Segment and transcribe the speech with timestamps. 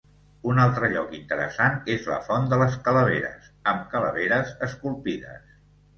[0.51, 5.59] Un altre lloc interessant és la font de les calaveres, amb calaveres esculpides.